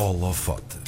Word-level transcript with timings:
Holofote. 0.00 0.79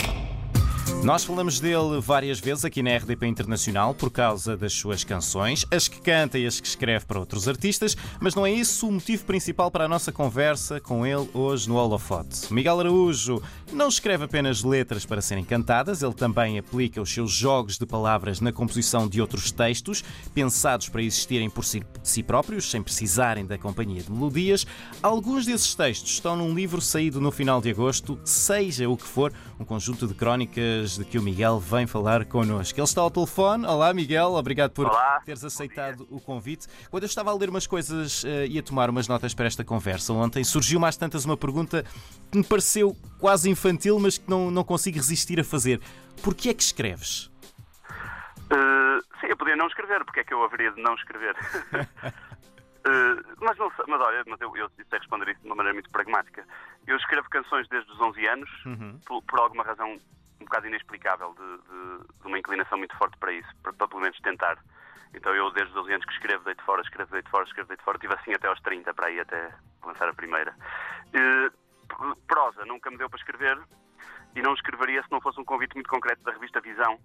Nós 1.00 1.24
falamos 1.24 1.58
dele 1.58 2.00
várias 2.00 2.38
vezes 2.38 2.64
aqui 2.64 2.80
na 2.80 2.96
RDP 2.96 3.26
Internacional 3.26 3.92
por 3.92 4.08
causa 4.08 4.56
das 4.56 4.72
suas 4.72 5.02
canções, 5.02 5.66
as 5.68 5.88
que 5.88 6.00
canta 6.00 6.38
e 6.38 6.46
as 6.46 6.60
que 6.60 6.66
escreve 6.66 7.04
para 7.06 7.18
outros 7.18 7.48
artistas, 7.48 7.96
mas 8.20 8.36
não 8.36 8.46
é 8.46 8.52
isso 8.52 8.86
o 8.86 8.92
motivo 8.92 9.24
principal 9.24 9.68
para 9.68 9.86
a 9.86 9.88
nossa 9.88 10.12
conversa 10.12 10.80
com 10.80 11.04
ele 11.04 11.28
hoje 11.34 11.68
no 11.68 11.74
Holofote. 11.74 12.52
Miguel 12.54 12.78
Araújo 12.78 13.42
não 13.72 13.88
escreve 13.88 14.24
apenas 14.24 14.62
letras 14.62 15.04
para 15.04 15.20
serem 15.20 15.44
cantadas, 15.44 16.02
ele 16.02 16.14
também 16.14 16.58
aplica 16.58 17.02
os 17.02 17.12
seus 17.12 17.32
jogos 17.32 17.78
de 17.78 17.86
palavras 17.86 18.40
na 18.40 18.52
composição 18.52 19.08
de 19.08 19.20
outros 19.20 19.50
textos, 19.50 20.04
pensados 20.32 20.88
para 20.88 21.02
existirem 21.02 21.50
por 21.50 21.64
si, 21.64 21.82
si 22.04 22.22
próprios, 22.22 22.70
sem 22.70 22.80
precisarem 22.80 23.44
da 23.44 23.58
companhia 23.58 24.02
de 24.02 24.12
melodias. 24.12 24.64
Alguns 25.02 25.46
desses 25.46 25.74
textos 25.74 26.12
estão 26.12 26.36
num 26.36 26.54
livro 26.54 26.80
saído 26.80 27.20
no 27.20 27.32
final 27.32 27.60
de 27.60 27.70
agosto, 27.70 28.20
seja 28.24 28.88
o 28.88 28.96
que 28.96 29.06
for, 29.06 29.32
um 29.58 29.64
conjunto 29.64 30.06
de 30.06 30.14
crónicas 30.14 30.81
de 30.90 31.04
que 31.04 31.18
o 31.18 31.22
Miguel 31.22 31.58
vem 31.58 31.86
falar 31.86 32.24
connosco. 32.24 32.78
Ele 32.78 32.84
está 32.84 33.00
ao 33.00 33.10
telefone. 33.10 33.64
Olá, 33.66 33.94
Miguel, 33.94 34.34
obrigado 34.34 34.72
por 34.72 34.86
Olá, 34.86 35.20
teres 35.24 35.42
aceitado 35.44 36.06
o 36.10 36.20
convite. 36.20 36.66
Quando 36.90 37.04
eu 37.04 37.06
estava 37.06 37.30
a 37.30 37.34
ler 37.34 37.48
umas 37.48 37.66
coisas 37.66 38.24
eh, 38.24 38.46
e 38.48 38.58
a 38.58 38.62
tomar 38.62 38.90
umas 38.90 39.06
notas 39.08 39.32
para 39.32 39.46
esta 39.46 39.64
conversa 39.64 40.12
ontem, 40.12 40.42
surgiu 40.44 40.78
mais 40.80 40.96
tantas 40.96 41.24
uma 41.24 41.36
pergunta 41.36 41.84
que 42.30 42.36
me 42.38 42.44
pareceu 42.44 42.96
quase 43.18 43.48
infantil, 43.48 43.98
mas 43.98 44.18
que 44.18 44.28
não, 44.28 44.50
não 44.50 44.64
consigo 44.64 44.96
resistir 44.96 45.38
a 45.40 45.44
fazer. 45.44 45.80
Porquê 46.22 46.50
é 46.50 46.54
que 46.54 46.62
escreves? 46.62 47.30
Uh, 48.50 49.00
sim, 49.20 49.28
eu 49.28 49.36
podia 49.36 49.56
não 49.56 49.66
escrever, 49.66 50.04
porque 50.04 50.20
é 50.20 50.24
que 50.24 50.34
eu 50.34 50.42
haveria 50.44 50.70
de 50.72 50.82
não 50.82 50.94
escrever? 50.94 51.34
Uh, 51.72 53.22
mas, 53.40 53.56
não, 53.56 53.70
sei- 53.70 53.84
mas 53.88 54.00
olha, 54.00 54.22
mas 54.26 54.40
eu, 54.40 54.54
eu 54.56 54.68
sei 54.76 54.98
responder 54.98 55.30
isso 55.30 55.40
de 55.40 55.46
uma 55.46 55.56
maneira 55.56 55.74
muito 55.74 55.90
pragmática. 55.90 56.44
Eu 56.86 56.96
escrevo 56.96 57.28
canções 57.30 57.66
desde 57.68 57.90
os 57.92 58.00
11 58.00 58.26
anos, 58.26 58.50
por, 59.06 59.22
por 59.22 59.38
alguma 59.38 59.62
razão 59.62 59.96
um 60.42 60.44
bocado 60.44 60.66
inexplicável, 60.66 61.34
de, 61.34 61.56
de- 61.68 62.20
de 62.20 62.26
uma 62.26 62.38
inclinação 62.38 62.76
muito 62.78 62.96
forte 62.96 63.16
para 63.18 63.32
isso, 63.32 63.48
para, 63.62 63.72
para 63.72 63.88
pelo 63.88 64.00
menos 64.02 64.18
tentar. 64.20 64.58
Então 65.14 65.34
eu, 65.34 65.50
desde 65.50 65.70
os 65.70 65.74
12 65.74 65.92
anos 65.92 66.06
que 66.06 66.12
escrevo, 66.12 66.44
deito 66.44 66.62
fora, 66.64 66.82
escrevo, 66.82 67.10
deito 67.12 67.30
fora, 67.30 67.44
escrevo, 67.44 67.68
deito 67.68 67.82
fora, 67.82 67.98
tive 67.98 68.14
assim 68.14 68.32
até 68.34 68.48
aos 68.48 68.60
30, 68.60 68.92
para 68.94 69.06
aí 69.08 69.20
até 69.20 69.52
lançar 69.84 70.08
a 70.08 70.14
primeira. 70.14 70.54
Uh, 71.14 72.16
prosa, 72.26 72.64
nunca 72.64 72.90
me 72.90 72.96
deu 72.96 73.08
para 73.10 73.18
escrever, 73.18 73.58
e 74.34 74.40
não 74.40 74.54
escreveria 74.54 75.02
se 75.02 75.12
não 75.12 75.20
fosse 75.20 75.38
um 75.38 75.44
convite 75.44 75.74
muito 75.74 75.90
concreto 75.90 76.22
da 76.22 76.32
revista 76.32 76.58
Visão, 76.62 76.98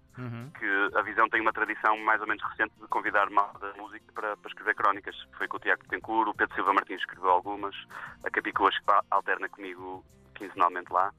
que 0.58 0.98
a 0.98 1.02
Visão 1.02 1.28
tem 1.28 1.42
uma 1.42 1.52
tradição 1.52 1.98
mais 2.00 2.22
ou 2.22 2.28
menos 2.28 2.42
recente 2.44 2.74
de 2.80 2.88
convidar 2.88 3.30
mal 3.30 3.52
da 3.60 3.74
música 3.74 4.06
para, 4.14 4.38
para 4.38 4.50
escrever 4.50 4.76
crónicas. 4.76 5.14
Foi 5.38 5.46
com 5.50 5.58
o 5.58 5.60
Tiago 5.60 5.84
Betancourt, 5.84 6.30
o 6.30 6.34
Pedro 6.34 6.56
Silva 6.56 6.72
Martins 6.74 7.02
escreveu 7.02 7.30
algumas, 7.30 7.76
a 8.24 8.30
Capicua 8.32 8.72
alterna 9.12 9.50
comigo 9.50 10.06
quinzenalmente 10.36 10.92
lá. 10.94 11.12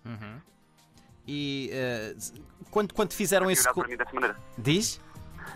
E 1.31 1.69
eh, 1.73 2.15
quando, 2.71 2.95
quando 2.95 3.13
fizeram 3.13 3.45
Tinha 3.47 3.53
esse. 3.53 3.73
para 3.75 3.87
mim 3.87 3.97
dessa 3.97 4.13
maneira. 4.15 4.37
Diz? 4.57 4.99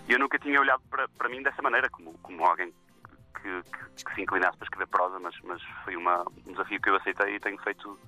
Eu 0.09 0.19
nunca 0.19 0.39
tinha 0.39 0.61
olhado 0.61 0.83
para, 0.91 1.09
para 1.09 1.29
mim 1.31 1.42
dessa 1.42 1.62
maneira, 1.62 1.89
como, 1.89 2.12
como 2.23 2.45
alguém 2.45 2.73
que, 3.34 3.62
que- 3.97 4.05
que 4.05 4.14
se 4.14 4.20
inclinasse 4.20 4.56
para 4.59 4.67
escrever 4.67 4.87
prosa, 4.89 5.19
mas, 5.19 5.34
mas 5.45 5.62
foi 5.84 5.97
uma, 5.97 6.25
um 6.47 6.53
desafio 6.53 6.81
que 6.81 6.91
eu 6.91 6.97
aceitei 6.97 7.37
e 7.37 7.41
tenho 7.41 7.59
feito. 7.62 7.98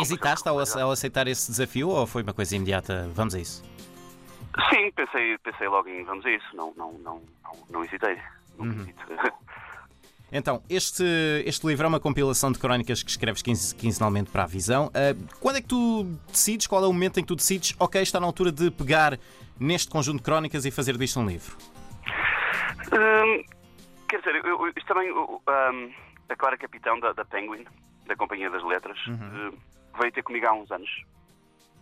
Hesitaste 0.00 0.48
ao, 0.48 0.58
ao 0.58 0.90
aceitar 0.92 1.26
esse 1.26 1.50
desafio 1.50 1.88
ou 1.88 2.06
foi 2.06 2.22
uma 2.22 2.32
coisa 2.32 2.54
imediata? 2.54 3.08
Vamos 3.12 3.34
a 3.34 3.40
isso. 3.40 3.62
Sim, 4.72 4.90
pensei, 4.92 5.36
pensei 5.38 5.68
logo 5.68 5.88
em 5.88 6.04
vamos 6.04 6.24
a 6.24 6.30
isso, 6.30 6.46
não, 6.56 6.72
não, 6.76 6.92
não, 6.94 7.22
não, 7.42 7.52
não 7.70 7.84
hesitei. 7.84 8.16
Não 8.58 8.66
Uhum. 8.66 8.82
hesito. 8.82 9.02
Então, 10.32 10.62
este, 10.70 11.02
este 11.44 11.66
livro 11.66 11.84
é 11.84 11.88
uma 11.88 11.98
compilação 12.00 12.52
de 12.52 12.58
crónicas 12.58 13.02
que 13.02 13.10
escreves 13.10 13.42
quinze- 13.42 13.74
quinzenalmente 13.74 14.30
para 14.30 14.44
a 14.44 14.46
visão. 14.46 14.90
Ah, 14.94 15.16
quando 15.40 15.56
é 15.56 15.60
que 15.60 15.66
tu 15.68 16.04
decides? 16.28 16.66
Qual 16.66 16.82
é 16.84 16.86
o 16.86 16.92
momento 16.92 17.18
em 17.18 17.22
que 17.22 17.28
tu 17.28 17.34
decides? 17.36 17.74
Ok, 17.80 18.00
está 18.00 18.20
na 18.20 18.26
altura 18.26 18.52
de 18.52 18.70
pegar 18.70 19.18
neste 19.58 19.90
conjunto 19.90 20.18
de 20.18 20.22
crónicas 20.22 20.64
e 20.64 20.70
fazer 20.70 20.96
disto 20.96 21.18
um 21.20 21.26
livro. 21.26 21.56
Hum, 22.92 23.44
quer 24.08 24.18
dizer, 24.18 24.36
eu, 24.36 24.44
eu- 24.66 24.68
isto 24.68 24.86
também. 24.86 25.10
hum, 25.12 25.92
a 26.28 26.36
Clara 26.36 26.56
Capitão 26.56 26.98
da, 27.00 27.12
da 27.12 27.24
Penguin, 27.24 27.64
da 28.06 28.14
Companhia 28.14 28.48
das 28.50 28.62
Letras, 28.64 28.98
hum, 29.08 29.52
veio 30.00 30.12
ter 30.12 30.22
comigo 30.22 30.46
há 30.46 30.52
uns 30.52 30.70
anos, 30.70 30.88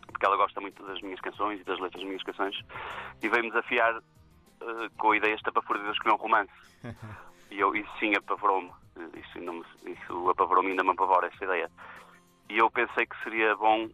porque 0.06 0.24
ela 0.24 0.36
gosta 0.38 0.58
muito 0.60 0.82
das 0.86 1.00
minhas 1.02 1.20
canções 1.20 1.60
e 1.60 1.64
das 1.64 1.78
letras 1.78 2.00
das 2.02 2.04
minhas 2.04 2.22
canções, 2.22 2.56
e 3.22 3.28
veio-me 3.28 3.50
desafiar 3.50 3.94
eh, 4.60 4.88
com 4.96 5.10
a 5.12 5.16
ideia 5.18 5.34
estapafúrdia 5.34 5.84
de 5.84 5.92
escolher 5.92 6.14
um 6.14 6.16
romance. 6.18 6.50
E 7.50 7.58
eu, 7.60 7.74
isso 7.74 7.90
sim 7.98 8.14
apavorou-me. 8.14 8.70
Eh, 8.96 9.20
Isso, 9.20 9.38
não 9.40 9.54
me- 9.54 9.64
isso 9.92 10.30
apavorou-me 10.30 10.70
ainda 10.70 10.84
me 10.84 10.90
apavora 10.90 11.28
essa 11.28 11.44
ideia. 11.44 11.70
E 12.48 12.58
eu 12.58 12.70
pensei 12.70 13.06
que 13.06 13.16
seria 13.22 13.54
bom, 13.56 13.88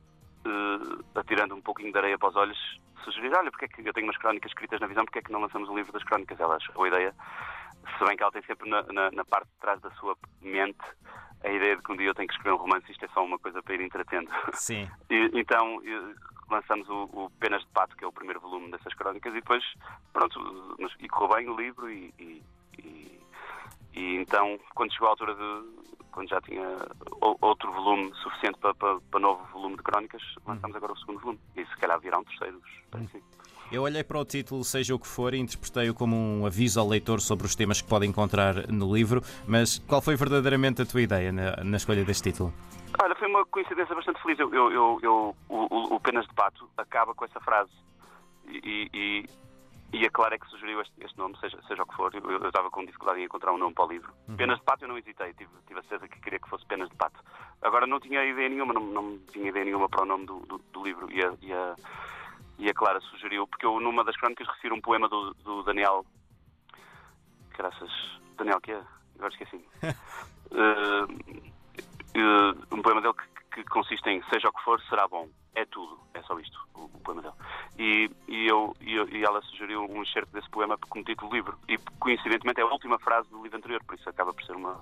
eh, 0.45 1.03
atirando 1.15 1.55
um 1.55 1.61
pouquinho 1.63 1.93
de 1.93 1.99
areia 1.99 2.19
para 2.19 2.29
os 2.31 2.37
olhos, 2.37 2.59
sugerir: 3.05 3.33
olha, 3.37 3.51
porque 3.51 3.67
é 3.67 3.69
que 3.69 3.87
eu 3.89 3.93
tenho 3.93 4.07
umas 4.07 4.17
crónicas 4.19 4.51
escritas 4.51 4.81
na 4.81 4.87
visão, 4.87 5.05
porque 5.05 5.19
é 5.19 5.23
que 5.23 5.33
não 5.33 5.41
lançamos 5.41 5.69
um 5.69 5.77
livro 5.77 5.93
das 5.93 6.03
crónicas? 6.05 6.39
Ela 6.41 6.57
achou 6.57 6.83
a 6.85 6.89
ideia, 6.89 7.15
se 7.99 8.05
bem 8.05 8.17
que 8.17 8.23
ela 8.23 8.33
tem 8.33 8.43
sempre 8.43 8.69
na, 8.69 8.83
na- 8.93 9.11
na 9.11 9.25
parte 9.25 9.49
de 9.49 9.59
trás 9.61 9.81
da 9.81 9.91
sua 9.93 10.17
mente 10.41 10.79
a 11.45 11.51
ideia 11.51 11.77
de 11.77 11.83
que 11.83 11.93
um 11.93 11.97
dia 11.97 12.07
eu 12.09 12.15
tenho 12.15 12.27
que 12.29 12.35
escrever 12.35 12.55
um 12.55 12.59
romance, 12.63 12.91
isto 12.91 13.05
é 13.05 13.09
só 13.09 13.23
uma 13.23 13.39
coisa 13.39 13.63
para 13.63 13.75
ir 13.75 13.81
entretendo. 13.83 14.31
Sim. 14.55 14.89
E, 15.11 15.31
então 15.39 15.81
eh, 15.85 16.15
lançamos 16.51 16.89
o, 16.89 17.03
o 17.13 17.31
Penas 17.39 17.61
de 17.63 17.69
Pato, 17.73 17.95
que 17.97 18.03
é 18.05 18.07
o 18.07 18.13
primeiro 18.13 18.41
volume 18.41 18.71
dessas 18.71 18.95
crónicas, 18.95 19.31
e 19.33 19.37
depois, 19.37 19.63
pronto, 20.13 20.77
e 21.01 21.09
correu 21.09 21.37
bem 21.37 21.49
o 21.51 21.57
livro, 21.57 21.91
e, 21.91 22.15
e- 22.19 22.43
e- 22.79 23.21
e 23.95 24.17
então, 24.17 24.59
quando 24.75 24.93
chegou 24.93 25.09
a 25.09 25.11
altura 25.13 25.35
de. 25.35 25.85
quando 26.13 26.29
já 26.29 26.41
tinha 26.41 26.67
outro 27.41 27.73
volume 27.73 28.13
suficiente 28.23 28.59
para, 28.59 28.75
para, 28.75 29.01
para 29.11 29.21
novo 29.21 29.43
volume 29.53 29.77
de 29.77 29.83
crónicas, 29.83 30.23
lançamos 30.47 30.77
agora 30.77 30.93
o 30.93 30.99
segundo 30.99 31.21
volume. 31.21 31.41
E 31.57 31.65
se 31.67 31.77
calhar 31.77 31.99
virá 32.01 32.19
um 32.19 32.25
terceiro, 32.25 32.61
espero 32.85 33.05
que 33.07 33.13
sim. 33.13 33.23
Eu 33.73 33.83
olhei 33.83 34.05
para 34.05 34.19
o 34.19 34.25
título, 34.25 34.63
seja 34.63 34.95
o 34.95 34.99
que 34.99 35.07
for, 35.09 35.33
e 35.35 35.39
interpretei-o 35.39 35.95
como 35.95 36.15
um 36.15 36.47
aviso 36.47 36.79
ao 36.79 36.87
leitor 36.87 37.21
sobre 37.21 37.47
os 37.47 37.55
temas 37.57 37.81
que 37.81 37.89
pode 37.89 38.07
encontrar 38.07 38.69
no 38.69 38.95
livro. 38.95 39.23
Mas 39.49 39.79
qual 39.81 40.01
foi 40.03 40.15
verdadeiramente 40.17 40.83
a 40.83 40.87
tua 40.87 41.01
ideia 41.01 41.33
na, 41.33 41.57
na 41.65 41.77
escolha 41.79 42.05
deste 42.05 42.31
título? 42.31 42.53
Olha, 43.03 43.15
foi 43.17 43.27
uma 43.27 43.45
coincidência 43.47 43.95
bastante 43.95 44.23
feliz. 44.23 44.39
Eu, 44.39 44.55
eu, 44.55 44.71
eu, 44.71 44.99
eu- 45.03 45.37
o, 45.49 45.57
o- 45.75 45.95
o 45.97 46.01
Penas 46.01 46.27
de 46.27 46.35
Pato 46.35 46.69
acaba 46.77 47.15
com 47.15 47.25
essa 47.25 47.41
frase. 47.41 47.73
E, 48.47 48.89
e, 48.95 49.25
e 49.95 50.05
a 50.05 50.11
Clara 50.11 50.35
é 50.35 50.39
que 50.39 50.49
sugeriu 50.49 50.81
este, 50.81 50.93
este 51.05 51.17
nome, 51.17 51.39
seja, 51.39 51.57
seja 51.69 51.83
o 51.83 51.87
que 51.87 51.95
for. 51.95 52.13
Eu, 52.13 52.29
eu 52.29 52.49
estava 52.49 52.69
com 52.71 52.85
dificuldade 52.85 53.21
em 53.21 53.25
encontrar 53.25 53.53
um 53.53 53.59
nome 53.59 53.75
para 53.75 53.85
o 53.85 53.89
livro. 53.89 54.13
Penas 54.37 54.59
de 54.59 54.65
Pato 54.65 54.85
eu 54.85 54.89
não 54.89 54.99
hesitei, 54.99 55.33
tive, 55.35 55.51
tive 55.67 55.79
a 55.79 55.83
certeza 55.85 56.09
que 56.09 56.21
queria 56.21 56.41
que 56.41 56.49
fosse 56.49 56.67
Penas 56.67 56.89
de 56.89 56.97
Pato. 56.97 57.21
Agora 57.63 57.87
não 57.87 58.01
tinha 58.01 58.25
ideia 58.25 58.49
nenhuma, 58.49 58.75
não, 58.75 58.83
não 58.83 59.19
tinha 59.31 59.49
ideia 59.49 59.65
nenhuma 59.65 59.89
para 59.89 60.03
o 60.03 60.07
nome 60.07 60.27
do, 60.27 60.41
do, 60.41 60.59
do 60.59 60.83
livro. 60.83 61.11
E 61.13 61.25
a, 61.25 61.33
e, 61.41 61.53
a, 61.53 61.77
e 62.59 62.69
a 62.69 62.75
Clara 62.75 63.01
sugeriu, 63.03 63.47
porque 63.47 63.67
eu 63.67 63.79
numa 63.79 64.03
das 64.05 64.17
crónicas 64.17 64.49
refiro 64.49 64.75
um 64.75 64.81
poema 64.81 65.09
do, 65.09 65.33
do 65.35 65.63
Daniel. 65.63 66.05
Graças. 67.57 67.91
Daniel, 68.37 68.61
que 68.61 68.73
é? 68.73 68.83
Agora 69.17 69.33
esqueci. 69.33 69.65
Eh, 70.57 71.07
eh, 72.15 72.55
um 72.71 72.81
poema 72.81 73.01
dele 73.01 73.15
que, 73.15 73.57
que 73.57 73.65
consiste 73.65 74.09
em 74.09 74.23
seja 74.31 74.49
o 74.49 74.53
que 74.53 74.63
for, 74.63 74.81
será 74.83 75.09
bom. 75.09 75.29
É 75.55 75.65
tudo. 75.67 75.99
É 76.15 76.23
só 76.23 76.39
isto, 76.41 76.59
o, 76.75 76.85
o 76.85 77.01
poema 77.01 77.23
dele. 77.23 77.35
E, 77.79 78.11
e, 78.29 78.47
eu, 78.49 78.75
e, 78.81 78.95
eu- 78.95 79.09
e 79.09 79.25
ela 79.25 79.41
sugeriu 79.43 79.85
um 79.89 80.03
excerto 80.03 80.33
desse 80.33 80.49
poema 80.51 80.77
como 80.89 81.05
título 81.05 81.31
do 81.31 81.37
livro. 81.37 81.59
E 81.69 81.79
coincidentemente 81.99 82.61
é 82.61 82.63
a 82.65 82.67
última 82.67 82.99
frase 82.99 83.29
do 83.31 83.43
livro 83.43 83.59
anterior, 83.59 83.83
por 83.85 83.95
isso 83.95 84.09
acaba 84.09 84.33
por 84.33 84.43
ser 84.45 84.57
uma, 84.57 84.81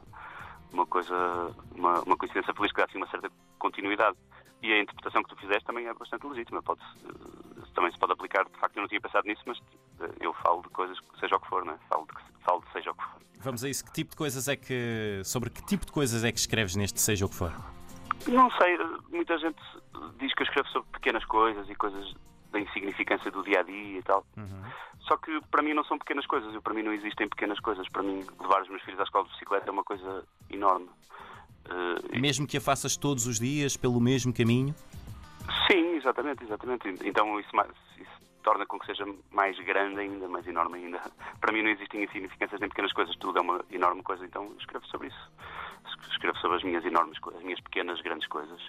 uma 0.73 0.87
coisa, 0.87 1.15
uma, 1.75 2.01
uma 2.03 2.17
coincidência 2.17 2.55
feliz 2.55 2.73
que 2.73 2.79
dá 2.79 2.85
assim 2.87 2.99
uma 2.99 3.09
certa 3.09 3.31
continuidade. 3.59 4.17
E 4.63 4.73
a 4.73 4.81
interpretação 4.81 5.23
que 5.25 5.29
tu 5.31 5.37
fizeste 5.37 5.65
também 5.65 5.87
é 5.87 5.93
bastante 5.95 6.27
legítima. 6.27 6.63
Pode 6.63 6.81
também 7.75 7.91
se 7.91 7.99
pode 7.99 8.13
aplicar, 8.13 8.45
de 8.45 8.59
facto 8.59 8.77
eu 8.77 8.83
não 8.83 8.89
tinha 8.89 9.01
pensado 9.01 9.27
nisso, 9.27 9.43
mas 9.47 9.59
eh, 10.01 10.11
eu 10.21 10.33
falo 10.35 10.63
de 10.63 10.69
coisas, 10.69 10.97
seja 11.19 11.37
o 11.37 11.41
que 11.41 11.49
for, 11.49 11.65
né? 11.65 11.77
falo, 11.89 12.07
de, 12.07 12.43
falo 12.45 12.61
de 12.61 12.73
seja 12.73 12.91
o 12.91 12.95
que 12.95 13.03
for. 13.03 13.23
Vamos 13.39 13.65
a 13.65 13.69
isso. 13.69 13.85
Que 13.85 13.93
tipo 13.93 14.11
de 14.11 14.17
coisas 14.17 14.47
é 14.47 14.55
que. 14.55 15.21
Sobre 15.25 15.51
que 15.51 15.65
tipo 15.67 15.85
de 15.87 15.91
coisas 15.91 16.23
é 16.23 16.31
que 16.31 16.39
escreves 16.39 16.77
neste, 16.77 17.01
seja 17.01 17.27
o 17.27 17.29
que 17.29 17.35
for? 17.35 17.51
Não 18.29 18.49
sei, 18.53 18.79
muita 19.11 19.37
gente 19.39 19.61
diz 20.19 20.35
que 20.35 20.43
eu 20.43 20.47
escrevo 20.47 20.69
sobre 20.69 20.89
pequenas 20.93 21.25
coisas 21.25 21.69
e 21.69 21.75
coisas 21.75 22.15
da 22.51 22.61
insignificância 22.61 23.31
do 23.31 23.43
dia 23.43 23.61
a 23.61 23.63
dia 23.63 23.99
e 23.99 24.03
tal. 24.03 24.25
Só 25.01 25.17
que 25.17 25.41
para 25.51 25.63
mim 25.63 25.75
não 25.75 25.85
são 25.85 25.99
pequenas 25.99 26.27
coisas, 26.27 26.55
eu, 26.55 26.63
para 26.63 26.75
mim 26.75 26.83
não 26.83 26.93
existem 26.93 27.29
pequenas 27.29 27.59
coisas. 27.61 27.89
Para 27.89 28.03
mim, 28.03 28.25
levar 28.41 28.63
os 28.63 28.69
meus 28.69 28.83
filhos 28.83 29.01
à 29.01 29.05
escola 29.05 29.25
de 29.25 29.33
bicicleta 29.33 29.69
é 29.69 29.73
uma 29.73 29.83
coisa 29.85 30.25
enorme. 30.51 30.89
Eh, 31.69 32.19
Mesmo 32.19 32.47
que 32.47 32.57
a 32.57 32.61
faças 32.61 32.97
todos 32.97 33.27
os 33.27 33.39
dias 33.39 33.77
pelo 33.77 34.01
mesmo 34.01 34.33
caminho? 34.33 34.75
sim, 35.71 35.97
exatamente, 35.97 36.45
exatamente. 36.45 36.89
Então 37.05 37.39
isso, 37.41 37.51
isso 37.99 38.11
torna 38.43 38.67
com 38.67 38.79
que 38.79 38.87
seja 38.87 39.05
mais 39.31 39.59
grande 39.61 40.01
ainda, 40.01 40.29
mais 40.29 40.47
enorme 40.47 40.79
ainda. 40.79 41.01
Para 41.41 41.53
mim 41.53 41.63
não 41.63 41.71
existem 41.71 42.05
insignificâncias 42.05 42.61
nem 42.61 42.69
pequenas 42.69 42.93
coisas, 42.93 43.17
tudo 43.17 43.39
é 43.39 43.43
uma 43.43 43.65
enorme 43.71 44.03
coisa, 44.03 44.25
então 44.25 44.53
escrevo 44.59 44.87
sobre 44.87 45.09
isso. 45.09 45.31
Escrevo 46.23 46.39
sobre 46.39 46.57
as 46.59 46.63
minhas 46.63 46.85
enormes 46.85 47.19
as 47.37 47.43
minhas 47.43 47.61
pequenas, 47.61 48.01
grandes 48.01 48.29
coisas. 48.29 48.61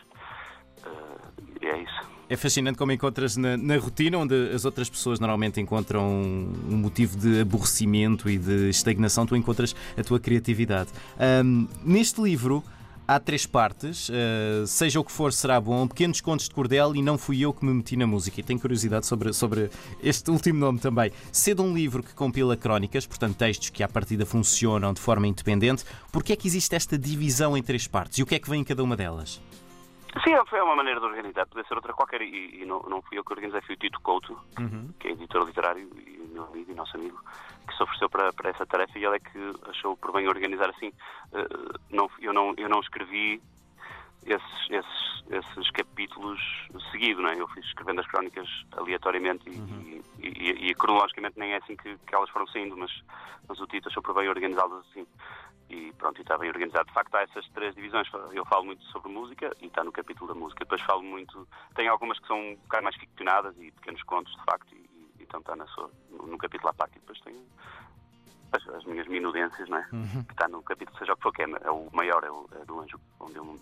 E 1.61 1.67
é 1.67 1.83
isso. 1.83 2.09
É 2.27 2.35
fascinante 2.35 2.79
como 2.79 2.91
encontras 2.91 3.37
na, 3.37 3.55
na 3.55 3.77
rotina, 3.77 4.17
onde 4.17 4.33
as 4.49 4.65
outras 4.65 4.89
pessoas 4.89 5.19
normalmente 5.19 5.61
encontram 5.61 6.03
um 6.03 6.77
motivo 6.77 7.15
de 7.15 7.41
aborrecimento 7.41 8.27
e 8.27 8.39
de 8.39 8.69
estagnação, 8.69 9.27
tu 9.27 9.35
encontras 9.35 9.75
a 9.95 10.03
tua 10.03 10.19
criatividade. 10.19 10.89
Ahm, 11.19 11.67
neste 11.83 12.19
livro 12.23 12.63
há 13.07 13.19
três 13.19 13.45
partes, 13.45 14.09
uh, 14.09 14.65
seja 14.65 14.99
o 14.99 15.03
que 15.03 15.11
for, 15.11 15.31
será 15.31 15.59
bom. 15.59 15.87
Pequenos 15.87 16.21
Contos 16.21 16.47
de 16.47 16.55
Cordel 16.55 16.95
e 16.95 17.01
Não 17.01 17.17
Fui 17.17 17.39
Eu 17.41 17.53
que 17.53 17.65
me 17.65 17.73
meti 17.73 17.95
na 17.95 18.07
música. 18.07 18.39
E 18.39 18.43
tenho 18.43 18.59
curiosidade 18.59 19.05
sobre, 19.05 19.33
sobre 19.33 19.69
este 20.01 20.29
último 20.31 20.59
nome 20.59 20.79
também. 20.79 21.11
Sendo 21.31 21.63
um 21.63 21.73
livro 21.73 22.03
que 22.03 22.13
compila 22.13 22.55
crónicas, 22.55 23.05
portanto, 23.05 23.37
textos 23.37 23.69
que 23.69 23.83
à 23.83 23.87
partida 23.87 24.25
funcionam 24.25 24.93
de 24.93 25.01
forma 25.01 25.27
independente, 25.27 25.85
porquê 26.11 26.33
é 26.33 26.35
que 26.35 26.47
existe 26.47 26.75
esta 26.75 26.97
divisão 26.97 27.55
em 27.57 27.63
três 27.63 27.87
partes 27.87 28.17
e 28.19 28.23
o 28.23 28.25
que 28.25 28.35
é 28.35 28.39
que 28.39 28.49
vem 28.49 28.61
em 28.61 28.63
cada 28.63 28.83
uma 28.83 28.95
delas? 28.95 29.41
Sim, 30.23 30.35
foi 30.47 30.61
uma 30.61 30.75
maneira 30.75 30.99
de 30.99 31.05
organizar, 31.07 31.47
podia 31.47 31.67
ser 31.67 31.73
outra 31.73 31.91
qualquer, 31.91 32.21
e, 32.21 32.61
e 32.61 32.65
não, 32.65 32.81
não, 32.83 33.01
fui 33.01 33.17
eu 33.17 33.23
que 33.23 33.33
organizei, 33.33 33.61
foi 33.61 33.73
o 33.73 33.77
Tito 33.79 33.99
Couto, 34.01 34.37
uhum. 34.59 34.89
que 34.99 35.07
é 35.07 35.11
editor 35.11 35.43
literário 35.43 35.89
e 36.05 36.22
meu 36.33 36.45
amigo 36.45 36.71
e 36.71 36.75
nosso 36.75 36.97
amigo, 36.97 37.19
que 37.67 37.75
se 37.75 37.83
ofereceu 37.83 38.09
para, 38.09 38.33
para 38.33 38.49
essa 38.49 38.65
tarefa 38.65 38.97
e 38.97 39.05
ele 39.05 39.15
é 39.15 39.19
que 39.19 39.53
achou 39.69 39.95
por 39.97 40.11
bem 40.11 40.27
organizar 40.27 40.69
assim. 40.69 40.89
Uh, 41.31 41.79
não, 41.89 42.09
eu, 42.19 42.33
não, 42.33 42.53
eu 42.57 42.67
não 42.67 42.79
escrevi 42.79 43.41
esses, 44.25 44.69
esses, 44.69 45.23
esses 45.29 45.71
capítulos 45.71 46.39
seguido, 46.91 47.21
não 47.21 47.29
é? 47.29 47.39
Eu 47.39 47.47
fui 47.47 47.61
escrevendo 47.61 48.01
as 48.01 48.07
crónicas 48.07 48.47
aleatoriamente 48.71 49.49
e, 49.49 49.59
uhum. 49.59 50.01
e, 50.19 50.27
e, 50.27 50.69
e, 50.69 50.75
cronologicamente 50.75 51.37
nem 51.37 51.53
é 51.53 51.57
assim 51.57 51.75
que, 51.75 51.97
que, 51.97 52.15
elas 52.15 52.29
foram 52.29 52.47
saindo, 52.47 52.77
mas, 52.77 52.91
mas 53.47 53.59
o 53.59 53.67
Tito 53.67 53.89
achou 53.89 54.01
por 54.01 54.15
bem 54.15 54.29
organizá-las 54.29 54.85
assim. 54.89 55.05
E 55.69 55.91
pronto, 55.93 56.19
e 56.19 56.21
está 56.21 56.37
bem 56.37 56.49
organizado. 56.49 56.85
De 56.87 56.93
facto, 56.93 57.15
há 57.15 57.21
essas 57.21 57.47
três 57.49 57.73
divisões. 57.73 58.07
Eu 58.31 58.45
falo 58.45 58.65
muito 58.65 58.83
sobre 58.85 59.11
música 59.11 59.55
e 59.61 59.65
está 59.65 59.83
no 59.83 59.91
capítulo 59.91 60.31
da 60.31 60.39
música. 60.39 60.63
Depois 60.63 60.81
falo 60.81 61.01
muito. 61.01 61.47
Tem 61.73 61.87
algumas 61.87 62.19
que 62.19 62.27
são 62.27 62.37
um 62.37 62.55
bocado 62.55 62.83
mais 62.83 62.95
ficcionadas 62.95 63.55
e 63.57 63.71
pequenos 63.71 64.03
contos, 64.03 64.33
de 64.35 64.43
facto, 64.43 64.75
e, 65.33 65.37
e 65.37 65.39
então 65.39 65.39
está 65.39 65.55
na 65.55 65.67
sua, 65.67 65.89
no, 66.11 66.37
capítulo 66.37 66.69
à 66.69 66.73
parte. 66.73 66.97
E 66.97 66.99
depois 66.99 67.19
tem 67.21 67.35
as, 68.51 68.67
as, 68.75 68.85
minhas 68.85 69.07
minudências, 69.07 69.67
não 69.69 69.77
é? 69.77 69.87
Uhum. 69.91 70.23
Que 70.23 70.33
está 70.33 70.47
no 70.47 70.61
capítulo, 70.63 70.97
seja 70.97 71.13
o 71.13 71.17
que 71.17 71.23
for, 71.23 71.33
que 71.33 71.41
é, 71.41 71.45
é 71.63 71.71
o 71.71 71.89
maior, 71.91 72.23
é, 72.23 72.29
o, 72.29 72.47
é 72.61 72.65
do 72.65 72.79
Anjo, 72.79 72.99
onde 73.19 73.37
eu, 73.37 73.59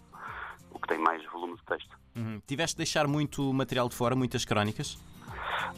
o 0.71 0.79
que 0.79 0.88
tem 0.88 0.97
mais 0.97 1.23
volume 1.31 1.56
de 1.56 1.63
texto. 1.63 1.97
Uhum. 2.15 2.41
Tiveste 2.45 2.75
de 2.75 2.79
deixar 2.79 3.07
muito 3.07 3.53
material 3.53 3.88
de 3.88 3.95
fora, 3.95 4.15
muitas 4.15 4.45
crónicas? 4.45 4.97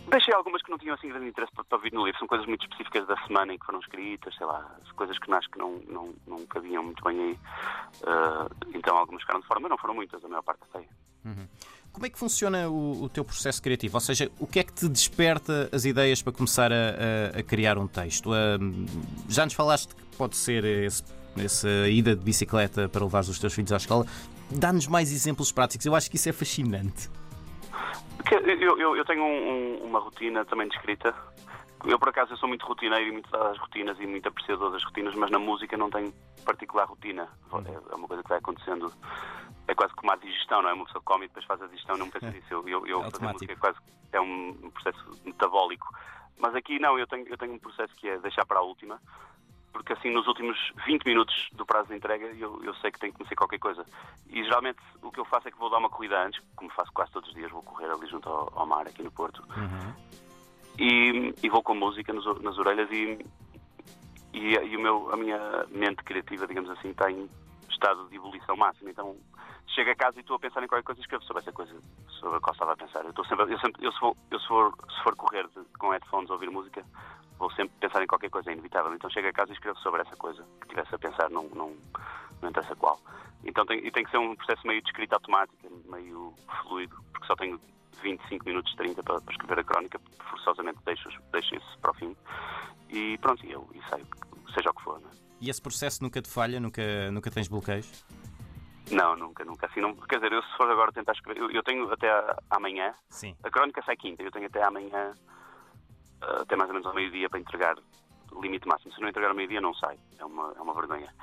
Deixei 0.10 0.34
algumas 0.34 0.62
que 0.62 0.72
não 0.72 0.78
tinham 0.78 0.96
assim 0.96 1.10
grande 1.10 1.28
interesse 1.28 1.52
para, 1.54 1.64
para 1.64 1.78
no 1.92 2.06
livro. 2.06 2.20
São 2.20 2.28
coisas 2.28 2.48
muito 2.48 2.64
específicas 2.64 3.06
da 3.08 3.18
semana 3.28 3.54
em 3.54 3.58
que 3.58 3.66
foram 3.66 3.80
escritas, 3.80 4.36
sei 4.36 4.46
lá, 4.46 4.76
as 4.82 4.92
coisas 4.94 5.18
que 5.20 5.32
acho 5.32 5.50
que 5.50 5.58
não, 5.58 5.80
não, 5.88 6.14
não 6.26 6.46
cabiam 6.48 6.84
muito 6.84 7.04
bem 7.04 7.20
aí. 7.20 7.40
Uh, 8.02 8.70
então 8.74 8.98
algumas 8.98 9.22
ficaram 9.22 9.42
de 9.42 9.48
fora, 9.48 9.60
mas 9.60 9.70
não 9.70 9.78
foram 9.78 9.94
muitas, 9.94 10.24
a 10.24 10.28
maior 10.28 10.42
parte 10.42 10.62
saiu. 10.72 10.88
Uhum. 11.26 11.48
Como 11.92 12.08
é 12.08 12.10
que 12.10 12.18
funciona 12.18 12.68
o, 12.70 13.04
o, 13.04 13.10
teu 13.10 13.24
processo 13.24 13.62
criativo? 13.62 13.96
Ou 13.96 14.02
seja, 14.02 14.32
o 14.40 14.48
que 14.48 14.60
é 14.60 14.64
que 14.64 14.74
te 14.74 14.90
desperta 14.90 15.70
as 15.72 15.86
ideias 15.86 16.24
para 16.24 16.34
começar 16.34 16.74
a, 16.74 17.36
a, 17.36 17.40
a 17.40 17.44
criar 17.44 17.78
um 17.78 17.88
texto? 17.88 18.32
Uh, 18.32 18.88
já 19.30 19.46
nos 19.46 19.54
falaste 19.54 19.94
que 19.94 20.18
pode 20.18 20.36
ser 20.36 20.66
esse, 20.66 21.04
essa 21.38 21.70
ida 21.88 22.16
de 22.16 22.24
bicicleta 22.24 22.90
para 22.90 23.04
levar 23.04 23.22
os 23.22 23.38
teus 23.38 23.54
filhos 23.54 23.72
à 23.72 23.78
escola. 23.78 24.08
Dá-nos 24.50 24.88
mais 24.88 25.12
exemplos 25.12 25.52
práticos. 25.52 25.86
Eu 25.86 25.94
acho 25.94 26.10
que 26.10 26.16
isso 26.16 26.28
é 26.28 26.34
fascinante. 26.34 27.10
Eu, 28.32 28.80
eu, 28.80 28.96
eu 28.96 29.06
tenho 29.06 29.22
um, 29.22 29.84
um, 29.84 29.84
uma 29.86 30.00
rotina 30.00 30.44
também 30.46 30.68
de 30.68 30.76
escrita. 30.76 31.14
Eu, 31.86 32.00
por 32.00 32.10
acaso, 32.10 32.34
eu 32.34 32.38
sou 32.38 32.48
muito 32.48 32.66
rotineiro 32.66 33.08
e 33.08 33.12
muito 33.12 33.30
das 33.30 33.58
rotinas 33.58 34.00
e 34.00 34.08
muito 34.08 34.28
apreciador 34.28 34.72
das 34.72 34.84
rotinas, 34.84 35.16
mas 35.16 35.30
na 35.30 35.40
música 35.40 35.76
não 35.76 35.90
tenho 35.90 36.14
particular 36.46 36.86
rotina. 36.86 37.28
É, 37.66 37.94
é 37.94 37.96
uma 37.96 38.08
coisa 38.08 38.24
que 38.24 38.30
vai 38.30 38.38
acontecendo. 38.38 38.92
É 39.68 39.76
quase 39.76 39.94
como 39.94 40.12
a 40.12 40.16
digestão, 40.16 40.62
não 40.62 40.70
é? 40.70 40.74
Uma 40.74 40.86
pessoa 40.86 41.02
come 41.04 41.26
e 41.26 41.28
depois 41.28 41.46
faz 41.46 41.62
a 41.62 41.68
digestão, 41.68 41.98
não 41.98 42.10
pensa 42.10 42.30
nisso. 42.32 42.48
Eu, 42.52 42.68
eu, 42.68 42.88
eu 42.88 43.02
é 43.04 43.12
fazer 43.12 43.34
música 43.34 43.54
é 43.54 43.56
quase 43.56 43.78
é 44.12 44.22
um 44.22 44.72
processo 44.72 45.22
metabólico. 45.26 45.94
Mas 46.38 46.56
aqui 46.56 46.80
não, 46.80 46.98
eu 46.98 47.08
tenho, 47.08 47.28
eu 47.28 47.38
tenho 47.38 47.54
um 47.54 47.60
processo 47.60 47.94
que 47.96 48.08
é 48.08 48.18
deixar 48.18 48.46
para 48.46 48.60
a 48.60 48.64
última 48.64 49.00
porque 49.74 49.92
assim 49.92 50.12
nos 50.12 50.28
últimos 50.28 50.58
20 50.86 51.04
minutos 51.04 51.50
do 51.54 51.66
prazo 51.66 51.90
de 51.90 51.96
entrega 51.96 52.28
eu, 52.28 52.64
eu 52.64 52.74
sei 52.76 52.92
que 52.92 53.00
tenho 53.00 53.12
que 53.12 53.18
conhecer 53.18 53.36
qualquer 53.36 53.60
coisa. 53.60 53.84
E 54.30 54.44
geralmente 54.44 54.80
o 55.02 55.12
que 55.12 55.20
eu 55.20 55.26
faço 55.26 55.48
é 55.48 55.52
que 55.52 55.58
vou 55.58 55.70
dar 55.70 55.80
uma 55.80 55.90
corrida 55.90 56.24
antes, 56.24 56.42
como 56.56 56.70
faço 56.72 56.92
quase 56.94 57.12
todos 57.12 57.28
os 57.30 57.36
dias, 57.36 57.52
vou 57.52 57.64
correr 57.64 57.90
ali 57.90 58.08
junto 58.08 58.30
ao, 58.30 58.54
ao 58.58 58.68
mar, 58.68 58.88
aqui 58.88 59.02
no 59.02 59.12
Porto. 59.12 59.44
Uhum. 59.58 59.94
E, 60.78 61.34
e, 61.44 61.50
vou 61.50 61.62
com 61.62 61.76
música 61.76 62.12
nos, 62.12 62.26
nas 62.42 62.58
orelhas 62.58 62.90
e, 62.92 63.20
e, 64.34 64.54
e, 64.56 64.78
o 64.78 64.80
meu, 64.80 65.12
a 65.12 65.18
minha 65.18 65.66
mente 65.70 66.04
criativa, 66.04 66.48
digamos 66.48 66.70
assim, 66.72 66.90
está 66.90 67.12
em 67.12 67.30
estado 67.70 68.08
de 68.10 68.16
ebulição 68.16 68.56
máxima. 68.56 68.90
Então 68.90 69.16
chego 69.68 69.92
a 69.92 69.96
casa 69.96 70.18
e 70.18 70.22
estou 70.22 70.36
a 70.36 70.40
pensar 70.40 70.64
em 70.64 70.68
qualquer 70.68 70.86
coisa 70.86 71.00
e 71.00 71.04
escrevo 71.04 71.24
sobre 71.24 71.42
essa 71.42 71.52
coisa 71.52 71.76
sobre 72.20 72.38
a 72.38 72.40
qual 72.40 72.54
estava 72.54 72.74
a 72.74 72.78
pensar. 72.78 73.04
Eu, 73.04 73.10
estou 73.10 73.26
sempre, 73.26 73.54
eu, 73.54 73.60
sempre, 73.60 73.86
eu, 73.86 73.92
se, 73.92 74.00
for, 74.00 74.16
eu 74.32 74.40
se, 74.40 74.48
for, 74.48 74.74
se 74.90 75.04
for 75.04 75.16
correr 75.16 75.48
de, 75.48 75.64
com 75.78 75.90
headphones 75.90 76.30
ouvir 76.30 76.50
música, 76.50 76.84
vou 77.38 77.52
sempre 77.52 77.74
pensar 77.80 78.02
em 78.02 78.08
qualquer 78.08 78.30
coisa, 78.30 78.50
é 78.50 78.54
inevitável. 78.54 78.94
Então 78.94 79.10
chego 79.10 79.28
a 79.28 79.34
casa 79.34 79.52
e 79.52 79.54
escrevo 79.54 79.78
sobre 79.80 80.02
essa 80.02 80.16
coisa 80.16 80.44
que 80.60 80.66
estivesse 80.66 80.96
a 80.96 81.00
pensar, 81.00 81.30
não, 81.30 81.44
não, 81.50 81.76
não 82.42 82.50
interessa 82.50 82.76
qual. 82.76 83.00
Então 83.44 83.66
tem, 83.66 83.86
e 83.86 83.92
tem 83.92 84.04
que 84.04 84.12
ser 84.12 84.18
um 84.18 84.36
processo 84.36 84.66
meio 84.66 84.82
de 84.82 84.90
escrita 84.90 85.16
automática, 85.16 85.68
meio 85.86 86.34
fluido, 86.62 86.96
porque 87.12 87.28
só 87.28 87.36
tenho 87.36 87.60
25 88.02 88.46
minutos, 88.46 88.74
30 88.76 89.04
para, 89.04 89.22
para 89.22 89.34
escrever 89.34 89.60
a 89.60 89.64
crónica, 89.64 90.00
forçosamente 90.30 90.80
deixo, 90.86 91.10
deixo 91.32 91.56
isso 91.56 91.78
para 91.82 91.92
o 91.92 91.94
fim. 91.94 92.16
E 92.90 93.18
pronto, 93.20 93.46
e 93.46 93.52
eu 93.52 93.68
e 93.74 93.90
saio, 93.90 94.06
seja 94.54 94.70
o 94.70 94.74
que 94.74 94.84
for. 94.84 95.00
É? 95.00 95.16
E 95.42 95.50
esse 95.50 95.62
processo 95.62 96.04
nunca 96.04 96.22
te 96.22 96.30
falha? 96.30 96.60
Nunca, 96.60 97.12
nunca 97.12 97.30
tens 97.30 97.48
bloqueios? 97.48 98.06
Não, 98.92 99.16
nunca, 99.16 99.44
nunca. 99.46 99.66
Assim, 99.66 99.82
não, 99.82 99.96
quer 99.96 100.16
dizer, 100.16 100.32
eu 100.32 100.42
se 100.42 100.58
for 100.58 100.70
agora 100.70 100.92
tentar 100.92 101.14
escrever, 101.14 101.40
eu, 101.40 101.52
eu 101.52 101.64
tenho 101.64 101.92
até 101.92 102.10
amanhã. 102.50 102.94
Sim. 103.10 103.36
A 103.44 103.50
crónica 103.50 103.82
sai 103.86 103.96
quinta, 103.96 104.22
eu 104.24 104.32
tenho 104.32 104.46
até 104.46 104.64
amanhã 104.64 105.14
até 106.42 106.56
mais 106.56 106.70
ou 106.70 106.74
menos 106.74 106.88
ao 106.88 106.94
meio-dia 106.94 107.30
para 107.30 107.40
entregar 107.40 107.76
o 108.32 108.42
limite 108.42 108.68
máximo. 108.68 108.94
Se 108.94 109.02
não 109.02 109.10
entregar 109.10 109.30
ao 109.30 109.36
meio-dia, 109.36 109.62
não 109.62 109.74
sai. 109.74 109.98
É 110.18 110.26
uma, 110.26 110.54
é 110.58 110.62
uma 110.62 110.74
vergonha. 110.74 111.14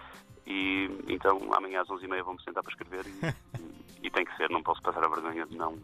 E 0.47 0.91
então 1.09 1.39
amanhã 1.55 1.83
às 1.83 1.89
11h30 1.89 2.23
vou-me 2.23 2.43
sentar 2.43 2.63
para 2.63 2.73
escrever 2.73 3.07
e, 3.07 3.21
e, 4.03 4.07
e, 4.07 4.11
tem 4.11 4.25
que 4.25 4.37
ser, 4.37 4.51
não 4.51 4.63
posso 4.63 4.83
passar 4.83 5.05
a 5.05 5.09
vergonha 5.09 5.47
de 5.47 5.57
não. 5.57 5.79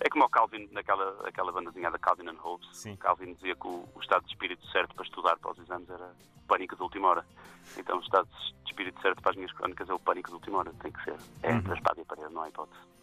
É 0.00 0.08
como 0.08 0.24
o 0.24 0.28
Calvin, 0.28 0.68
naquela 0.72 1.26
aquela 1.26 1.52
bandazinha 1.52 1.90
da 1.90 1.98
Calvin 1.98 2.28
and 2.28 2.38
Hobbes. 2.38 2.68
Sim. 2.72 2.96
Calvin 2.96 3.34
dizia 3.34 3.54
que 3.54 3.66
o, 3.66 3.88
o, 3.94 4.00
estado 4.00 4.24
de 4.24 4.32
espírito 4.32 4.66
certo 4.70 4.94
para 4.94 5.04
estudar 5.04 5.38
para 5.38 5.52
os 5.52 5.58
exames 5.58 5.88
era 5.88 6.12
o 6.36 6.46
pânico 6.46 6.76
de 6.76 6.82
última 6.82 7.08
hora. 7.08 7.26
Então 7.76 7.98
o 7.98 8.02
estado 8.02 8.28
de 8.64 8.70
espírito 8.70 9.00
certo 9.00 9.22
para 9.22 9.30
as 9.30 9.36
minhas 9.36 9.52
crónicas 9.52 9.88
é 9.88 9.94
o 9.94 9.98
pânico 9.98 10.28
de 10.28 10.34
última 10.34 10.58
hora. 10.58 10.72
Tem 10.80 10.92
que 10.92 11.02
ser. 11.04 11.16
É 11.42 11.52
entre 11.52 11.68
a 11.68 11.72
uhum. 11.72 11.76
espada 11.78 12.00
e 12.00 12.02
a 12.02 12.04
parede, 12.04 12.34
não 12.34 12.42
há 12.42 12.48
hipótese. 12.48 12.96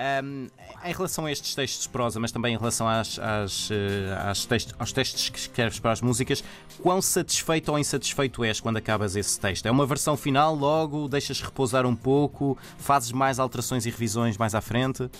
Um, 0.00 0.48
em 0.82 0.92
relação 0.94 1.26
a 1.26 1.32
estes 1.32 1.54
textos 1.54 1.82
de 1.82 1.90
prosa, 1.90 2.18
mas 2.18 2.32
também 2.32 2.54
em 2.54 2.56
relação 2.56 2.88
às, 2.88 3.18
às, 3.18 3.70
eh, 3.70 4.30
às 4.30 4.46
textos, 4.46 4.74
aos 4.78 4.92
textos 4.92 5.28
que 5.28 5.38
escreves 5.38 5.78
para 5.78 5.92
as 5.92 6.00
músicas, 6.00 6.42
quão 6.80 7.02
satisfeito 7.02 7.70
ou 7.70 7.78
insatisfeito 7.78 8.42
és 8.42 8.60
quando 8.60 8.78
acabas 8.78 9.14
esse 9.14 9.38
texto? 9.38 9.66
É 9.66 9.70
uma 9.70 9.84
versão 9.84 10.16
final, 10.16 10.54
logo 10.54 11.06
deixas 11.06 11.42
repousar 11.42 11.84
um 11.84 11.94
pouco, 11.94 12.56
fazes 12.78 13.12
mais 13.12 13.38
alterações 13.38 13.84
e 13.84 13.90
revisões 13.90 14.38
mais 14.38 14.54
à 14.54 14.62
frente? 14.62 15.10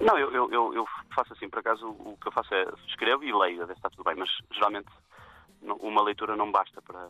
Não, 0.00 0.18
eu, 0.18 0.50
eu, 0.50 0.74
eu 0.74 0.88
faço 1.14 1.32
assim, 1.34 1.48
por 1.48 1.58
acaso 1.58 1.86
o 1.86 2.16
que 2.20 2.28
eu 2.28 2.32
faço 2.32 2.54
é 2.54 2.66
escrevo 2.88 3.22
e 3.22 3.32
leio, 3.32 3.62
a 3.62 3.66
ver 3.66 3.74
se 3.74 3.78
está 3.78 3.90
tudo 3.90 4.04
bem, 4.04 4.14
mas 4.16 4.30
geralmente 4.50 4.88
uma 5.62 6.02
leitura 6.02 6.36
não 6.36 6.50
basta 6.50 6.80
para, 6.80 7.08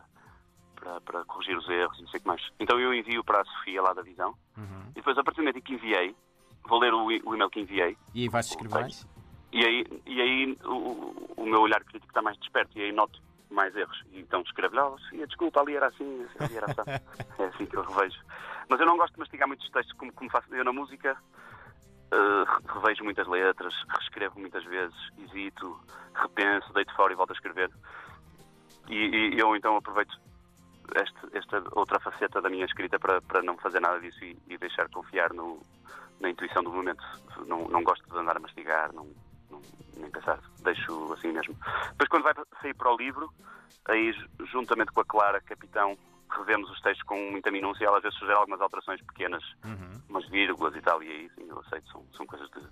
para, 0.74 1.00
para 1.00 1.24
corrigir 1.24 1.56
os 1.56 1.68
erros 1.68 1.98
e 1.98 2.02
não 2.02 2.08
sei 2.08 2.18
o 2.18 2.22
que 2.22 2.28
mais. 2.28 2.42
Então 2.58 2.80
eu 2.80 2.92
envio 2.92 3.22
para 3.22 3.42
a 3.42 3.44
Sofia 3.44 3.80
lá 3.80 3.92
da 3.92 4.02
Visão 4.02 4.34
uhum. 4.56 4.90
e 4.90 4.94
depois, 4.94 5.16
a 5.16 5.22
partir 5.22 5.38
do 5.38 5.42
momento 5.42 5.58
em 5.58 5.62
que 5.62 5.74
enviei, 5.74 6.16
vou 6.64 6.80
ler 6.80 6.92
o, 6.92 7.06
o 7.06 7.34
e-mail 7.34 7.50
que 7.50 7.60
enviei. 7.60 7.96
E 8.14 8.22
aí 8.22 8.28
vais 8.28 8.46
escrever 8.46 8.80
mais? 8.80 9.06
E 9.52 9.64
aí, 9.64 10.02
e 10.06 10.20
aí 10.20 10.58
o, 10.64 11.32
o, 11.36 11.46
meu 11.46 11.60
olhar 11.60 11.82
crítico 11.82 12.10
está 12.10 12.22
mais 12.22 12.38
desperto 12.38 12.78
e 12.78 12.82
aí 12.82 12.92
noto 12.92 13.20
mais 13.50 13.74
erros. 13.74 14.00
E 14.12 14.20
então 14.20 14.42
escrevo-lhe, 14.42 14.80
oh, 14.80 14.98
sim, 15.10 15.24
desculpa, 15.26 15.60
ali 15.60 15.76
era 15.76 15.88
assim, 15.88 16.26
ali 16.38 16.56
era 16.56 16.66
assim. 16.66 17.04
é 17.38 17.44
assim 17.46 17.66
que 17.66 17.76
eu 17.76 17.82
revejo. 17.82 18.20
Mas 18.68 18.78
eu 18.78 18.86
não 18.86 18.96
gosto 18.96 19.14
de 19.14 19.20
mastigar 19.20 19.48
muitos 19.48 19.68
textos 19.70 19.96
como, 19.96 20.12
como 20.12 20.30
faço 20.30 20.54
eu 20.54 20.64
na 20.64 20.72
música. 20.72 21.16
Uh, 22.12 22.74
revejo 22.74 23.04
muitas 23.04 23.28
letras, 23.28 23.72
reescrevo 23.88 24.40
muitas 24.40 24.64
vezes, 24.64 24.96
hesito, 25.18 25.78
repenso, 26.14 26.72
deito 26.72 26.92
fora 26.94 27.12
e 27.12 27.16
volto 27.16 27.30
a 27.30 27.34
escrever. 27.34 27.70
E, 28.88 29.34
e 29.34 29.38
eu 29.38 29.54
então 29.54 29.76
aproveito 29.76 30.18
este, 30.96 31.38
esta 31.38 31.62
outra 31.72 32.00
faceta 32.00 32.40
da 32.42 32.50
minha 32.50 32.64
escrita 32.64 32.98
para, 32.98 33.20
para 33.22 33.42
não 33.42 33.56
fazer 33.58 33.80
nada 33.80 34.00
disso 34.00 34.24
e, 34.24 34.36
e 34.48 34.58
deixar 34.58 34.88
confiar 34.88 35.32
no, 35.32 35.60
na 36.20 36.30
intuição 36.30 36.62
do 36.62 36.72
momento. 36.72 37.02
Não, 37.46 37.68
não 37.68 37.82
gosto 37.82 38.08
de 38.08 38.18
andar 38.18 38.36
a 38.36 38.40
mastigar, 38.40 38.92
não, 38.92 39.06
não, 39.50 39.60
nem 39.96 40.10
pensar, 40.10 40.38
deixo 40.62 41.12
assim 41.12 41.32
mesmo. 41.32 41.56
Depois, 41.90 42.08
quando 42.08 42.24
vai 42.24 42.34
sair 42.60 42.74
para 42.74 42.92
o 42.92 42.96
livro, 42.96 43.32
aí, 43.86 44.12
juntamente 44.50 44.92
com 44.92 45.00
a 45.00 45.04
Clara 45.04 45.40
Capitão, 45.40 45.96
revemos 46.38 46.70
os 46.70 46.80
textos 46.80 47.06
com 47.06 47.16
muita 47.30 47.50
minúcia. 47.50 47.86
Ela 47.86 47.98
às 47.98 48.02
vezes 48.02 48.18
sugere 48.18 48.38
algumas 48.38 48.60
alterações 48.60 49.00
pequenas, 49.02 49.42
uhum. 49.64 50.00
umas 50.08 50.28
vírgulas 50.28 50.74
e 50.74 50.80
tal, 50.80 51.02
e 51.02 51.08
aí 51.08 51.30
sim, 51.34 51.46
eu 51.48 51.58
aceito. 51.60 51.90
São, 51.90 52.04
são 52.16 52.26
coisas, 52.26 52.48
de, 52.50 52.66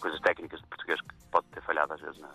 coisas 0.00 0.20
técnicas 0.20 0.60
de 0.60 0.66
português 0.66 1.00
que 1.00 1.14
pode 1.30 1.46
ter 1.48 1.62
falhado 1.62 1.94
às 1.94 2.00
vezes 2.00 2.18
na, 2.18 2.30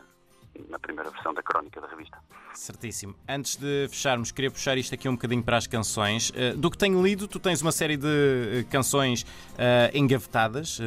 na 0.69 0.79
primeira 0.79 1.09
versão 1.09 1.33
da 1.33 1.41
crónica 1.41 1.79
da 1.79 1.87
revista. 1.87 2.17
Certíssimo. 2.53 3.15
Antes 3.27 3.55
de 3.55 3.87
fecharmos, 3.89 4.31
queria 4.31 4.51
puxar 4.51 4.77
isto 4.77 4.93
aqui 4.93 5.07
um 5.07 5.13
bocadinho 5.13 5.41
para 5.41 5.57
as 5.57 5.67
canções. 5.67 6.31
Uh, 6.31 6.57
do 6.57 6.69
que 6.69 6.77
tenho 6.77 7.01
lido, 7.01 7.27
tu 7.27 7.39
tens 7.39 7.61
uma 7.61 7.71
série 7.71 7.97
de 7.97 8.07
uh, 8.07 8.65
canções 8.69 9.23
uh, 9.23 9.25
engavetadas. 9.93 10.79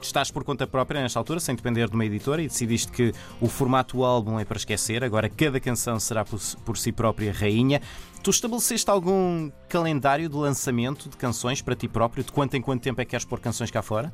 estás 0.00 0.30
por 0.30 0.44
conta 0.44 0.66
própria 0.66 1.00
nesta 1.00 1.18
altura, 1.18 1.40
sem 1.40 1.54
depender 1.54 1.88
de 1.88 1.94
uma 1.94 2.04
editora, 2.04 2.42
e 2.42 2.48
decidiste 2.48 2.92
que 2.92 3.12
o 3.40 3.48
formato 3.48 3.96
do 3.96 4.04
álbum 4.04 4.38
é 4.38 4.44
para 4.44 4.58
esquecer. 4.58 5.02
Agora 5.02 5.28
cada 5.28 5.58
canção 5.58 5.98
será 5.98 6.24
por, 6.24 6.40
por 6.64 6.76
si 6.76 6.92
própria 6.92 7.32
rainha. 7.32 7.80
Tu 8.22 8.30
estabeleceste 8.30 8.90
algum 8.90 9.50
calendário 9.68 10.28
de 10.28 10.36
lançamento 10.36 11.08
de 11.08 11.16
canções 11.16 11.62
para 11.62 11.76
ti 11.76 11.86
próprio? 11.86 12.24
De 12.24 12.32
quanto 12.32 12.54
em 12.56 12.60
quanto 12.60 12.82
tempo 12.82 13.00
é 13.00 13.04
que 13.04 13.12
queres 13.12 13.24
pôr 13.24 13.40
canções 13.40 13.70
cá 13.70 13.82
fora? 13.82 14.12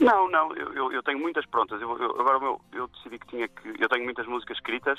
Não, 0.00 0.28
não, 0.28 0.54
eu, 0.56 0.72
eu, 0.74 0.92
eu 0.92 1.02
tenho 1.02 1.18
muitas 1.18 1.46
prontas. 1.46 1.80
Eu, 1.80 1.92
agora 1.92 2.38
eu, 2.44 2.60
eu 2.72 2.88
decidi 2.88 3.18
que 3.18 3.26
tinha 3.28 3.48
que. 3.48 3.74
Eu 3.78 3.88
tenho 3.88 4.04
muitas 4.04 4.26
músicas 4.26 4.56
escritas, 4.56 4.98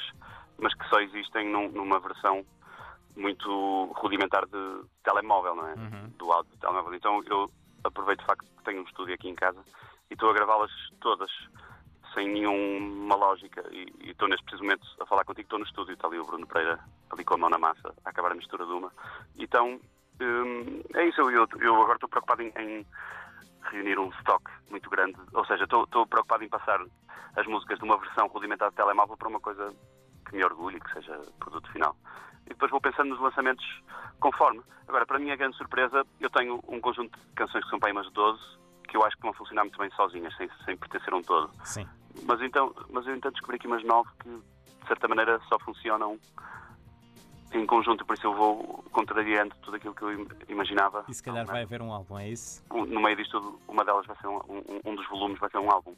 mas 0.58 0.74
que 0.74 0.88
só 0.88 1.00
existem 1.00 1.50
num, 1.50 1.70
numa 1.70 2.00
versão 2.00 2.46
muito 3.15 3.91
rudimentar 3.96 4.46
de 4.46 4.82
telemóvel, 5.03 5.55
não 5.55 5.67
é? 5.67 5.74
Uhum. 5.74 6.10
Do 6.17 6.32
áudio 6.32 6.51
de 6.51 6.60
telemóvel. 6.60 6.93
Então 6.93 7.22
eu 7.25 7.51
aproveito 7.84 8.22
o 8.22 8.25
facto 8.25 8.46
que 8.46 8.63
tenho 8.63 8.82
um 8.82 8.86
estúdio 8.86 9.13
aqui 9.13 9.29
em 9.29 9.36
casa 9.36 9.60
e 10.10 10.13
estou 10.13 10.29
a 10.29 10.34
gravá-las 10.34 10.72
todas 11.00 11.29
sem 12.13 12.29
nenhuma 12.29 13.15
lógica 13.15 13.63
e, 13.72 13.88
e 14.01 14.12
estou 14.12 14.27
neste 14.27 14.43
preciso 14.43 14.63
momento 14.63 14.88
a 15.00 15.05
falar 15.05 15.25
contigo, 15.25 15.46
estou 15.46 15.60
no 15.60 15.65
estúdio, 15.65 15.93
está 15.93 16.08
ali 16.08 16.20
o 16.20 16.25
Bruno 16.25 16.48
Pereira, 16.48 16.79
ali 17.10 17.24
com 17.24 17.34
a 17.34 17.38
mão 17.38 17.50
na 17.50 17.58
massa, 17.58 17.93
a 18.05 18.10
acabar 18.10 18.32
a 18.32 18.36
mistura 18.36 18.65
de 18.65 18.72
uma. 18.72 18.91
Então, 19.38 19.79
hum, 20.22 20.84
é 20.93 21.08
isso, 21.08 21.22
eu, 21.22 21.48
eu 21.60 21.75
agora 21.75 21.96
estou 21.96 22.10
preocupado 22.10 22.41
em, 22.43 22.53
em 22.58 22.86
reunir 23.70 24.00
um 24.00 24.10
stock 24.20 24.43
muito 24.70 24.89
grande. 24.89 25.17
Ou 25.34 25.46
seja, 25.46 25.63
estou, 25.63 25.86
preocupado 26.08 26.43
em 26.43 26.50
passar 26.50 26.79
as 27.36 27.48
músicas 27.48 27.79
de 27.79 27.86
uma 27.86 27.98
versão 27.98 28.27
rudimentar 28.27 28.70
de 28.70 28.75
telemóvel 28.75 29.17
para 29.17 29.27
uma 29.27 29.39
coisa 29.39 29.74
que 30.27 30.36
me 30.36 30.43
orgulhe, 30.43 30.79
que 30.79 30.93
seja 30.93 31.20
produto 31.39 31.72
final. 31.72 31.96
E 32.46 32.50
depois 32.50 32.72
vou 32.72 32.82
pensando 32.82 33.10
nos 33.10 33.20
lançamentos 33.20 33.65
conforme. 34.20 34.62
Agora, 34.88 35.05
para 35.05 35.20
mim, 35.20 35.32
a 35.32 35.36
grande 35.36 35.58
surpresa, 35.58 36.05
eu 36.20 36.29
tenho 36.29 36.60
um 36.67 36.79
conjunto 36.79 37.17
de 37.17 37.36
canções 37.36 37.63
que 37.63 37.70
são 37.70 37.79
para 37.79 37.89
aí 37.89 37.93
umas 37.93 38.12
12 38.12 38.63
que 38.93 38.98
eu 38.98 39.03
acho 39.03 39.15
que 39.15 39.24
vão 39.24 39.34
funcionar 39.34 39.63
muito 39.63 39.79
bem 39.79 39.89
sozinhas, 39.91 40.36
sem, 40.38 40.48
sem 40.65 40.77
pertencer 40.77 41.12
a 41.12 41.17
um 41.17 41.22
todo. 41.24 41.50
Sim. 41.63 41.88
Mas 42.25 42.39
então, 42.41 42.75
mas 42.91 43.08
eu 43.08 43.15
então 43.15 43.32
descobri 43.32 43.55
aqui 43.55 43.65
umas 43.65 43.84
9 43.84 44.08
que, 44.22 44.29
de 44.29 44.88
certa 44.88 45.08
maneira, 45.08 45.41
só 45.50 45.58
funcionam 45.58 46.20
em 47.53 47.65
conjunto, 47.65 48.05
por 48.05 48.15
isso 48.15 48.27
eu 48.27 48.33
vou 48.33 48.83
contrariando 48.91 49.55
tudo 49.62 49.77
aquilo 49.77 49.93
que 49.93 50.01
eu 50.01 50.27
imaginava. 50.50 51.05
E 51.07 51.13
se 51.13 51.24
calhar 51.24 51.45
vai 51.45 51.63
haver 51.63 51.81
um 51.81 51.91
álbum, 51.91 52.17
é 52.17 52.29
isso? 52.29 52.63
No 52.69 53.01
meio 53.01 53.15
disto 53.15 53.39
tudo, 53.39 53.60
uma 53.67 53.86
delas 53.86 54.05
vai 54.05 54.15
ser 54.17 54.27
um, 54.27 54.38
um, 54.38 54.79
um 54.86 54.95
dos 54.95 55.07
volumes 55.07 55.39
vai 55.39 55.50
ser 55.50 55.60
um 55.60 55.72
álbum. 55.72 55.95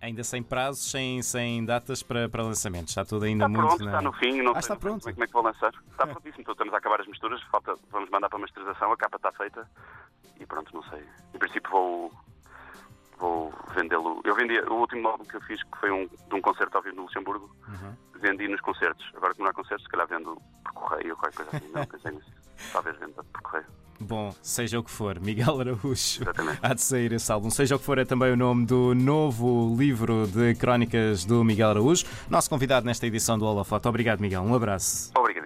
Ainda 0.00 0.24
sem 0.24 0.42
prazos, 0.42 0.90
sem, 0.90 1.22
sem 1.22 1.62
datas 1.62 2.02
para, 2.02 2.26
para 2.26 2.42
lançamento. 2.42 2.88
Está 2.88 3.04
tudo 3.04 3.26
ainda 3.26 3.44
está 3.44 3.48
muito. 3.48 3.66
Pronto, 3.66 3.84
na... 3.84 3.90
Está 3.90 4.02
no 4.02 4.12
fim, 4.14 4.42
não 4.42 4.54
ah, 4.54 4.58
está 4.58 4.74
pronto. 4.74 5.02
como 5.02 5.24
é 5.24 5.26
que 5.26 5.32
vou 5.32 5.42
lançar. 5.42 5.74
Está 5.90 6.06
prontíssimo, 6.06 6.40
então, 6.40 6.52
estamos 6.52 6.72
a 6.72 6.78
acabar 6.78 7.00
as 7.00 7.06
misturas, 7.06 7.42
falta, 7.44 7.74
vamos 7.90 8.08
mandar 8.08 8.30
para 8.30 8.38
a 8.38 8.40
masterização, 8.40 8.92
a 8.92 8.96
capa 8.96 9.16
está 9.16 9.30
feita 9.32 9.68
e 10.40 10.46
pronto, 10.46 10.74
não 10.74 10.82
sei. 10.84 11.04
Em 11.34 11.38
princípio 11.38 11.70
vou, 11.70 12.12
vou 13.20 13.52
vendê-lo. 13.74 14.20
Eu 14.24 14.34
vendi 14.34 14.58
o 14.58 14.74
último 14.74 15.06
álbum 15.08 15.24
que 15.24 15.36
eu 15.36 15.40
fiz, 15.42 15.62
que 15.62 15.78
foi 15.78 15.90
um, 15.90 16.06
de 16.06 16.34
um 16.34 16.40
concerto 16.40 16.76
ao 16.76 16.82
vivo 16.82 16.96
no 16.96 17.02
Luxemburgo, 17.02 17.50
uhum. 17.68 17.94
vendi 18.16 18.48
nos 18.48 18.60
concertos. 18.60 19.06
Agora 19.14 19.34
que 19.34 19.40
não 19.40 19.48
há 19.48 19.52
concertos, 19.52 19.84
se 19.84 19.90
calhar 19.90 20.08
vendo 20.08 20.36
por 20.64 20.72
correio 20.72 21.10
ou 21.10 21.16
qualquer 21.16 21.44
coisa 21.44 21.56
assim. 21.56 21.72
Não 21.72 21.86
pensei 21.86 22.12
nisso. 22.12 22.30
Talvez 22.72 22.96
venda 22.98 23.22
por 23.32 23.42
correio. 23.42 23.66
Bom, 24.02 24.34
seja 24.40 24.78
o 24.78 24.82
que 24.82 24.90
for, 24.90 25.20
Miguel 25.20 25.60
Araújo 25.60 26.24
há 26.62 26.72
de 26.72 26.80
sair 26.80 27.12
esse 27.12 27.30
álbum. 27.30 27.50
Seja 27.50 27.76
o 27.76 27.78
que 27.78 27.84
for, 27.84 27.98
é 27.98 28.04
também 28.06 28.32
o 28.32 28.36
nome 28.36 28.64
do 28.64 28.94
novo 28.94 29.76
livro 29.78 30.26
de 30.26 30.54
crónicas 30.54 31.26
do 31.26 31.44
Miguel 31.44 31.68
Araújo. 31.68 32.06
Nosso 32.30 32.48
convidado 32.48 32.86
nesta 32.86 33.06
edição 33.06 33.38
do 33.38 33.44
Holofoto. 33.44 33.90
Obrigado, 33.90 34.20
Miguel. 34.20 34.40
Um 34.40 34.54
abraço. 34.54 35.12
Obrigado. 35.14 35.39